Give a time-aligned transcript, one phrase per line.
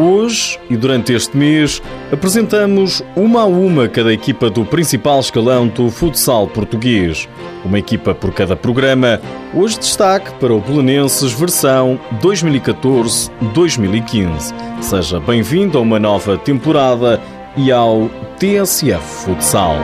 [0.00, 1.82] Hoje e durante este mês
[2.12, 7.28] apresentamos uma a uma cada equipa do principal escalão do futsal português.
[7.64, 9.20] Uma equipa por cada programa.
[9.52, 14.54] Hoje destaque para o Belenenses versão 2014-2015.
[14.80, 17.20] Seja bem-vindo a uma nova temporada
[17.56, 19.74] e ao TSF Futsal.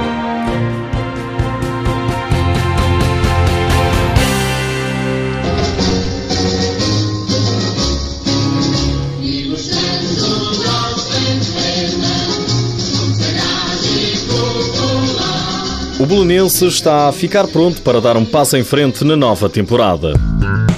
[16.15, 20.13] Belenense está a ficar pronto para dar um passo em frente na nova temporada.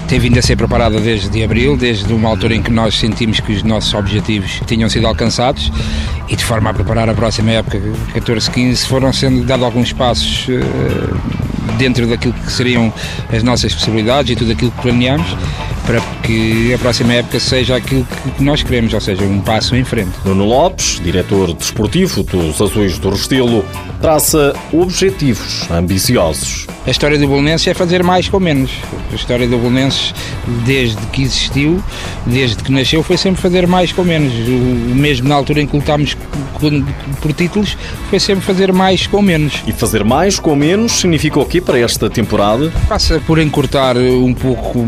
[0.09, 3.53] Tem vindo a ser preparada desde abril, desde uma altura em que nós sentimos que
[3.53, 5.71] os nossos objetivos tinham sido alcançados
[6.27, 7.79] e de forma a preparar a próxima época,
[8.15, 12.91] 14-15, foram sendo dados alguns passos uh, dentro daquilo que seriam
[13.31, 15.37] as nossas possibilidades e tudo aquilo que planeamos
[15.85, 19.85] para que a próxima época seja aquilo que nós queremos, ou seja, um passo em
[19.85, 20.13] frente.
[20.25, 23.65] Nuno Lopes, diretor desportivo dos Azuis do Restelo,
[24.01, 26.67] traça objetivos ambiciosos.
[26.87, 28.71] A história do Bolonenses é fazer mais com menos.
[29.11, 30.15] A história do Bolonenses,
[30.65, 31.83] desde que existiu,
[32.25, 34.33] desde que nasceu, foi sempre fazer mais com menos.
[34.33, 36.17] O mesmo na altura em que lutámos
[37.21, 37.77] por títulos,
[38.09, 39.63] foi sempre fazer mais com menos.
[39.67, 42.73] E fazer mais com menos significa o quê para esta temporada?
[42.89, 44.87] Passa por encurtar um pouco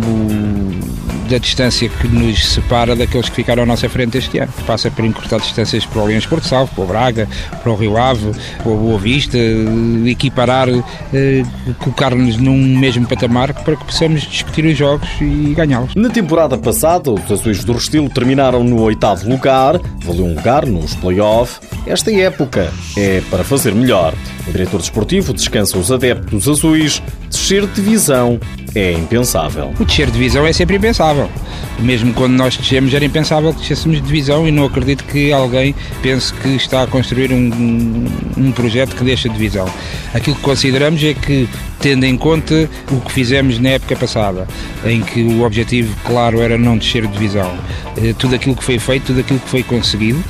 [1.28, 4.52] da distância que nos separa daqueles que ficaram à nossa frente este ano.
[4.66, 7.28] Passa por encurtar distâncias para o Aliança Porto Salvo, para o Braga,
[7.62, 9.36] para o Rio Ave, para o Boa Vista,
[10.06, 11.42] equiparar, eh,
[11.78, 15.94] colocar-nos num mesmo patamar para que possamos discutir os jogos e ganhá-los.
[15.94, 20.94] Na temporada passada, os azuis do Restilo terminaram no oitavo lugar, valeu um lugar nos
[20.94, 21.60] play-off.
[21.86, 24.14] Esta época é para fazer melhor.
[24.46, 27.02] O diretor desportivo descansa os adeptos azuis.
[27.28, 28.40] Descer de divisão
[28.74, 29.72] é impensável.
[29.78, 31.28] O descer de divisão é sempre impensável.
[31.78, 35.74] Mesmo quando nós descemos, era impensável que descêssemos de divisão e não acredito que alguém
[36.02, 38.06] pense que está a construir um,
[38.36, 39.68] um projeto que deixa de divisão.
[40.12, 41.48] Aquilo que consideramos é que
[41.80, 44.46] tendo em conta o que fizemos na época passada,
[44.84, 47.50] em que o objetivo, claro, era não descer de divisão.
[47.96, 50.22] Eh, tudo aquilo que foi feito, tudo aquilo que foi conseguido.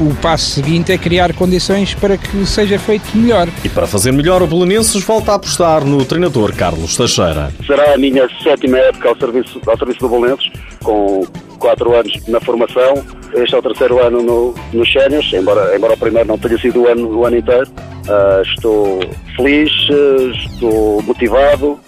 [0.00, 3.48] O passo seguinte é criar condições para que seja feito melhor.
[3.64, 7.52] E para fazer melhor, o Belenenses volta a apostar no treinador Carlos Teixeira.
[7.66, 10.50] Será a minha sétima época ao serviço, ao serviço do Belenenses,
[10.82, 12.94] com quatro anos na formação.
[13.34, 16.82] Este é o terceiro ano no, nos sénios, embora, embora o primeiro não tenha sido
[16.82, 17.68] o ano, o ano inteiro.
[18.06, 19.00] Uh, estou
[19.36, 19.70] feliz,
[20.44, 21.78] estou motivado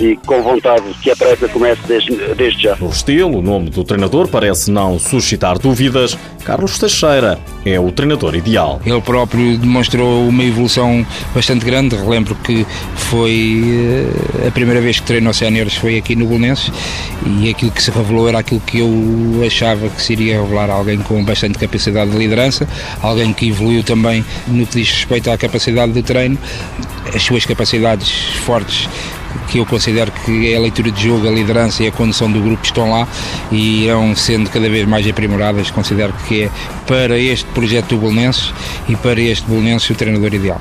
[0.00, 2.76] e com vontade que a prática comece desde, desde já.
[2.76, 6.16] No estilo, o nome do treinador parece não suscitar dúvidas.
[6.44, 8.80] Carlos Teixeira é o treinador ideal.
[8.84, 11.94] Ele próprio demonstrou uma evolução bastante grande.
[11.96, 13.62] Relembro que foi
[14.42, 16.72] eh, a primeira vez que treinou séniores foi aqui no Bolonenses
[17.26, 21.22] e aquilo que se revelou era aquilo que eu achava que seria revelar alguém com
[21.22, 22.66] bastante capacidade de liderança,
[23.02, 26.38] alguém que evoluiu também no que diz respeito à capacidade de treino,
[27.14, 28.10] as suas capacidades
[28.46, 28.88] fortes
[29.48, 32.40] que eu considero que é a leitura de jogo, a liderança e a condução do
[32.40, 33.08] grupo estão lá
[33.50, 35.70] e irão sendo cada vez mais aprimoradas.
[35.70, 36.50] Considero que é
[36.86, 38.52] para este projeto do Bolonenses
[38.88, 40.60] e para este Bolonenses o treinador ideal.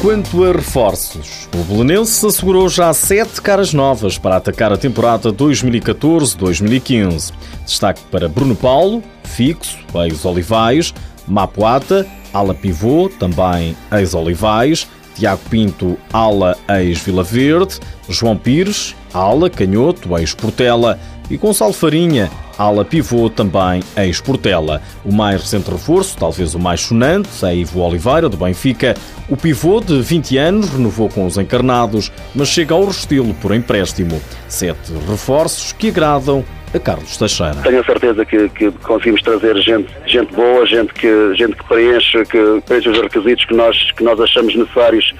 [0.00, 7.32] Quanto a reforços, o Belenense assegurou já sete caras novas para atacar a temporada 2014-2015.
[7.66, 10.94] Destaque para Bruno Paulo, fixo, ex-Olivais,
[11.26, 14.86] Mapuata, ala pivô, também ex-Olivais,
[15.18, 20.96] Tiago Pinto, ala ex-Vila Verde, João Pires, ala canhoto, ex-Portela
[21.28, 24.80] e Gonçalo Farinha, ala pivô, também ex-Portela.
[25.04, 28.94] O mais recente reforço, talvez o mais sonante, é Ivo Oliveira, do Benfica.
[29.28, 34.22] O pivô, de 20 anos, renovou com os encarnados, mas chega ao Restilo por empréstimo.
[34.48, 37.56] Sete reforços que agradam a Carlos Teixeira.
[37.62, 42.24] Tenho a certeza que, que, conseguimos trazer gente, gente boa, gente que, gente que preenche,
[42.24, 45.14] que preenche os requisitos que nós, que nós achamos necessários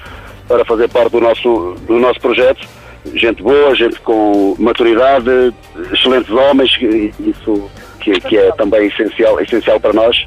[0.47, 2.67] para fazer parte do nosso, do nosso projeto.
[3.15, 5.53] Gente boa, gente com maturidade,
[5.91, 6.71] excelentes homens,
[7.19, 7.69] isso
[8.01, 10.25] que, que é também essencial, essencial para nós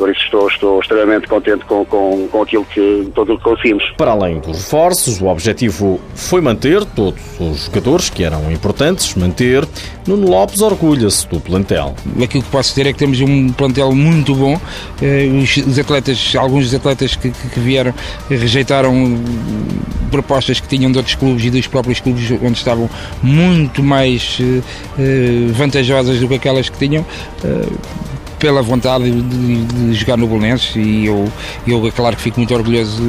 [0.00, 3.84] por isso estou, estou extremamente contente com, com, com aquilo que, todo o que conseguimos.
[3.98, 9.68] Para além dos reforços, o objetivo foi manter todos os jogadores que eram importantes, manter.
[10.06, 11.94] Nuno Lopes orgulha-se do plantel.
[12.22, 14.58] Aquilo que posso dizer é que temos um plantel muito bom.
[15.02, 15.28] Eh,
[15.68, 17.92] os atletas, alguns dos atletas que, que vieram
[18.30, 19.22] rejeitaram
[20.10, 22.88] propostas que tinham de outros clubes e dos próprios clubes onde estavam
[23.22, 24.38] muito mais
[25.52, 27.04] vantajosas do que aquelas que tinham.
[28.40, 31.30] Pela vontade de, de jogar no Bolonenses e eu,
[31.66, 33.02] eu, é claro que fico muito orgulhoso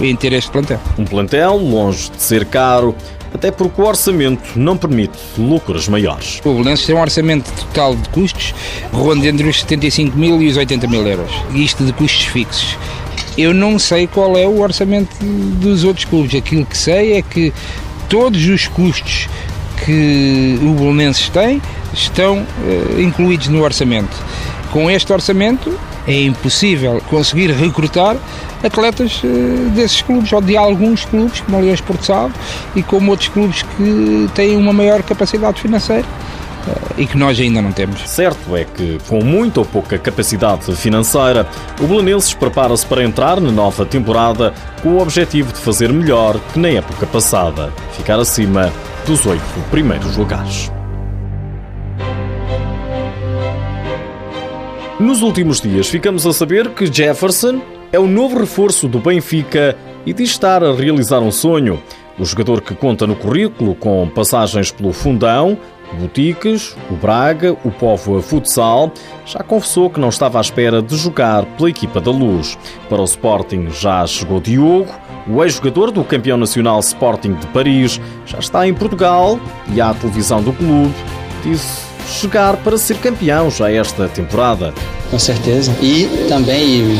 [0.00, 0.80] em ter este plantel.
[0.98, 2.94] Um plantel longe de ser caro,
[3.32, 6.40] até porque o orçamento não permite lucros maiores.
[6.44, 8.54] O Belenenses tem um orçamento total de custos
[8.92, 11.32] ronda entre os 75 mil e os 80 mil euros.
[11.54, 12.76] Isto de custos fixos.
[13.38, 16.34] Eu não sei qual é o orçamento dos outros clubes.
[16.34, 17.52] Aquilo que sei é que
[18.08, 19.28] todos os custos
[19.84, 21.60] que o Belenenses tem
[21.94, 24.16] estão uh, incluídos no orçamento.
[24.70, 25.72] Com este orçamento
[26.06, 28.16] é impossível conseguir recrutar
[28.62, 32.34] atletas uh, desses clubes ou de alguns clubes, como aliás Porto Salvo,
[32.74, 36.06] e como outros clubes que têm uma maior capacidade financeira
[36.66, 38.08] uh, e que nós ainda não temos.
[38.08, 41.46] Certo é que, com muita ou pouca capacidade financeira,
[41.80, 44.52] o Belenenses prepara-se para entrar na nova temporada
[44.82, 48.72] com o objetivo de fazer melhor que na época passada, ficar acima
[49.06, 50.73] dos oito primeiros lugares.
[55.00, 57.60] Nos últimos dias ficamos a saber que Jefferson
[57.90, 59.76] é o novo reforço do Benfica
[60.06, 61.82] e diz estar a realizar um sonho.
[62.16, 65.58] O jogador que conta no currículo com passagens pelo Fundão,
[65.94, 68.92] Boutiques, o Braga, o Povo a Futsal,
[69.26, 72.56] já confessou que não estava à espera de jogar pela equipa da Luz.
[72.88, 74.94] Para o Sporting já chegou Diogo,
[75.26, 79.40] o ex-jogador do campeão nacional Sporting de Paris, já está em Portugal
[79.74, 80.94] e à televisão do clube
[81.42, 81.83] disse
[82.24, 84.72] chegar para ser campeão já esta temporada.
[85.10, 85.72] Com certeza.
[85.80, 86.96] E também,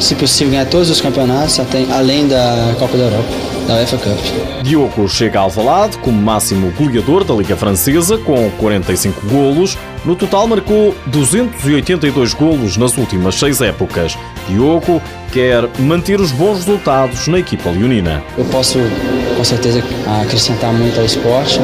[0.00, 1.58] se possível, ganhar todos os campeonatos,
[1.90, 3.28] além da Copa da Europa,
[3.66, 4.62] da UEFA Cup.
[4.62, 9.78] Diogo chega ao Valade como máximo goleador da Liga Francesa, com 45 golos.
[10.06, 14.16] No total, marcou 282 golos nas últimas seis épocas.
[14.48, 18.22] Diogo quer manter os bons resultados na equipa leonina.
[18.38, 18.78] Eu posso,
[19.36, 19.82] com certeza,
[20.22, 21.58] acrescentar muito ao esporte,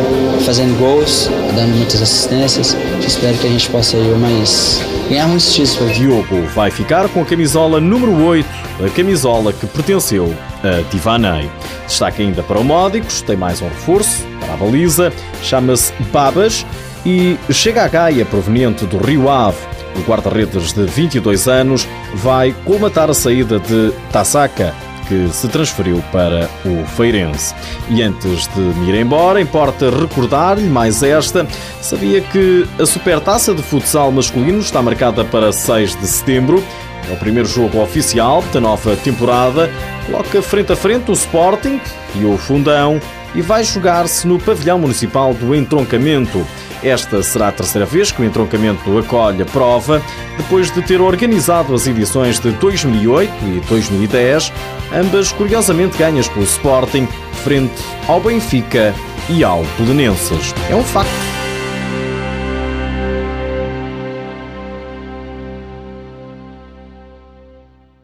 [0.45, 2.77] fazendo gols, dando muitas assistências.
[3.07, 5.95] Espero que a gente possa ir mais ganhar muitos títulos.
[5.95, 8.49] Diogo vai ficar com a camisola número 8,
[8.85, 10.35] a camisola que pertenceu
[10.65, 11.49] a Divanei.
[11.87, 15.13] Destaque ainda para o Módicos, tem mais um reforço para a baliza,
[15.45, 16.67] chama-se Babas
[17.05, 19.59] e chega a Gaia proveniente do Rio Ave.
[19.97, 24.75] O guarda-redes de 22 anos vai colmatar a saída de Tasaka,
[25.07, 27.55] que se transferiu para o Feirense.
[27.91, 31.47] E antes de me ir embora, importa recordar-lhe mais esta.
[31.81, 36.65] Sabia que a Supertaça de Futsal masculino está marcada para 6 de setembro.
[37.11, 39.71] É o primeiro jogo oficial da nova temporada.
[40.07, 41.81] Coloca frente a frente o Sporting
[42.15, 43.01] e o Fundão
[43.35, 46.47] e vai jogar-se no pavilhão municipal do Entroncamento.
[46.83, 50.03] Esta será a terceira vez que o entroncamento acolhe a prova,
[50.37, 54.53] depois de ter organizado as edições de 2008 e 2010,
[54.93, 57.07] ambas curiosamente ganhas pelo Sporting,
[57.45, 58.93] frente ao Benfica
[59.29, 60.53] e ao Belenenses.
[60.69, 61.32] É um facto.